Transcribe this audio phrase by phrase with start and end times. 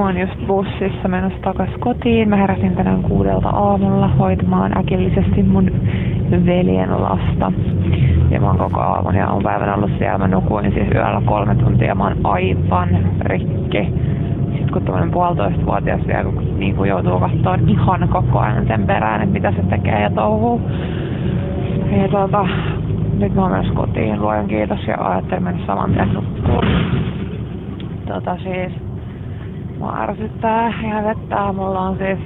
[0.00, 2.28] Mä oon just bussissa menossa takas kotiin.
[2.28, 5.70] Mä heräsin tänään kuudelta aamulla hoitamaan äkillisesti mun
[6.46, 7.52] veljen lasta.
[8.30, 10.18] Ja mä oon koko aamun ja päivän ollut siellä.
[10.18, 11.94] Mä nukuin siis yöllä kolme tuntia.
[11.94, 12.88] Mä oon aivan
[13.20, 13.92] rikki.
[14.50, 19.32] Sitten kun tämmönen puolitoistavuotias vielä niin kuin joutuu katsoa ihan koko ajan sen perään, että
[19.32, 20.60] mitä se tekee ja touhuu.
[22.02, 22.48] Ja tota,
[23.18, 26.64] nyt mä oon myös kotiin, luojan kiitos, ja ajattelin mennä saman tien nukkuun.
[28.06, 28.89] Tota siis,
[29.80, 31.52] mua ärsyttää ja vettää.
[31.52, 32.18] Mulla on siis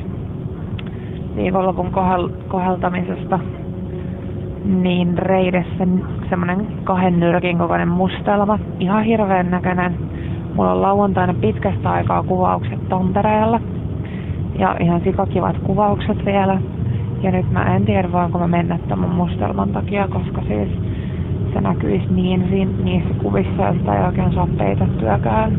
[1.37, 3.39] viikonlopun kohel, koheltamisesta
[4.65, 5.87] niin reidessä
[6.29, 8.59] semmonen kahden nyrkin kokoinen mustelma.
[8.81, 9.95] Ihan hirveän näköinen.
[10.55, 13.61] Mulla on lauantaina pitkästä aikaa kuvaukset Tampereella.
[14.59, 16.61] Ja ihan sikakivat kuvaukset vielä.
[17.23, 20.69] Ja nyt mä en tiedä voinko mä mennä tämän mustelman takia, koska siis
[21.53, 25.53] se näkyisi niin siinä, niissä kuvissa sitä ei oikein saa peitettyäkään.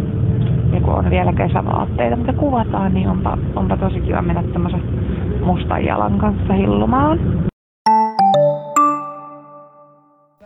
[0.75, 4.83] Ja kun on vielä kesävaatteita, mitä kuvataan, niin onpa, onpa tosi kiva mennä tämmöisen
[5.45, 7.19] mustan jalan kanssa hillumaan.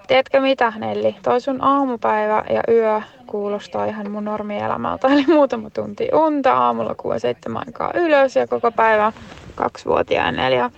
[0.08, 1.16] Tiedätkö mitä, Nelli?
[1.24, 5.08] Toi sun aamupäivä ja yö kuulostaa ihan mun normielämältä.
[5.08, 9.12] Eli muutama tunti unta aamulla kuuden seitsemän aikaa ylös ja koko päivä
[9.56, 10.70] kaksivuotiaan neljä,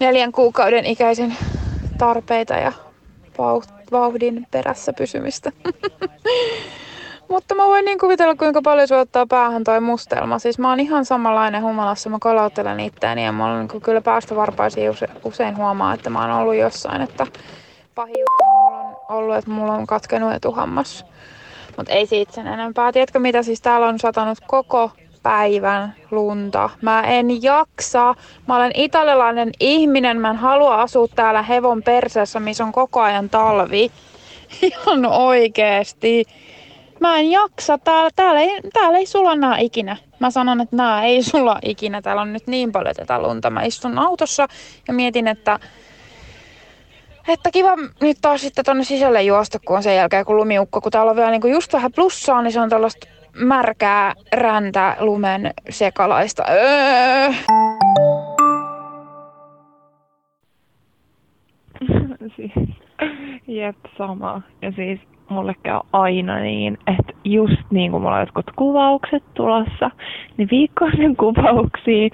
[0.00, 1.36] neljän kuukauden ikäisen
[1.98, 2.72] tarpeita ja
[3.92, 5.52] vauhdin perässä pysymistä.
[7.28, 10.38] Mutta mä voin niin kuvitella, kuinka paljon se ottaa päähän toi mustelma.
[10.38, 14.36] Siis mä oon ihan samanlainen humalassa, mä kalauttelen itteeni ja mä olen niin kyllä päästä
[14.36, 17.26] varpaisiin use, usein huomaa, että mä oon ollut jossain, että
[17.94, 21.04] pahin mulla on ollut, että mulla on katkenut etuhammas.
[21.76, 22.92] Mutta ei siitä sen enempää.
[22.92, 24.90] Tiedätkö mitä, siis täällä on satanut koko
[25.22, 26.70] päivän lunta.
[26.82, 28.14] Mä en jaksa.
[28.48, 30.20] Mä olen italialainen ihminen.
[30.20, 33.90] Mä en halua asua täällä hevon perseessä, missä on koko ajan talvi.
[34.62, 36.24] Ihan oikeesti.
[37.04, 37.78] Mä en jaksa.
[37.78, 39.96] Täällä, täällä, ei, täällä ei sula nää ikinä.
[40.20, 42.02] Mä sanon, että nää ei sulla ikinä.
[42.02, 43.50] Täällä on nyt niin paljon tätä lunta.
[43.50, 44.48] Mä istun autossa
[44.88, 45.58] ja mietin, että
[47.28, 50.92] että kiva nyt taas sitten tonne sisälle juosta, kun on sen jälkeen kun lumiukko, kun
[50.92, 56.44] täällä on vielä niinku just vähän plussaa, niin se on tällaista märkää räntä lumen sekalaista.
[56.50, 57.30] Öö.
[63.46, 64.42] Jep, sama.
[64.62, 69.90] Ja siis mulle käy aina niin, että just niin kuin mulla on jotkut kuvaukset tulossa,
[70.36, 72.10] niin viikkoisen kuvauksiin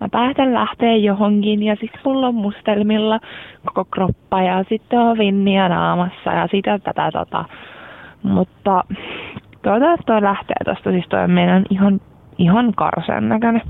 [0.00, 3.20] mä päätän lähteä johonkin ja sitten mulla on mustelmilla
[3.64, 7.44] koko kroppa ja sitten on vinniä naamassa ja sitä tätä tota.
[8.22, 8.84] Mutta
[9.62, 12.00] toivottavasti toi lähtee tosta, siis toi on meidän ihan,
[12.38, 13.62] ihan karsen näköinen.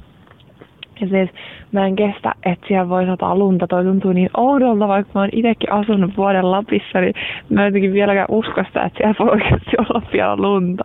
[1.00, 1.30] Ja siis
[1.72, 3.66] mä en kestä, että siellä voi sataa lunta.
[3.66, 7.14] Toi tuntuu niin oudolta, vaikka mä oon itsekin asunut vuoden Lapissa, niin
[7.48, 10.84] mä jotenkin vieläkään usko sitä, että siellä voi oikeasti olla vielä lunta.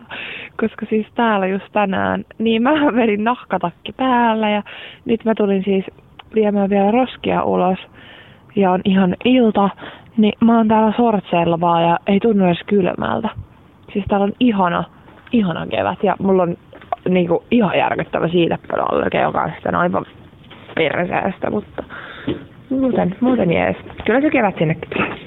[0.60, 4.62] Koska siis täällä just tänään, niin mä vedin nahkatakki päällä ja
[5.04, 5.84] nyt mä tulin siis
[6.34, 7.78] viemään vielä roskia ulos
[8.56, 9.70] ja on ihan ilta,
[10.16, 13.28] niin mä oon täällä sortseilla vaan ja ei tunnu edes kylmältä.
[13.92, 14.84] Siis täällä on ihana,
[15.32, 16.56] ihana kevät ja mulla on
[17.14, 20.06] niinku ihan järkyttävä siitepölyallergia, joka on sitten aivan
[20.74, 21.84] perseestä, mutta
[22.70, 23.76] muuten, muuten jees.
[24.04, 25.25] Kyllä se kevät sinnekin tulee.